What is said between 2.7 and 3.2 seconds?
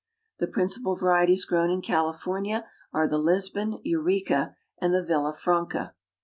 are the